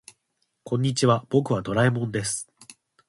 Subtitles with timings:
[0.63, 2.49] こんにちは、僕はドラえもんです。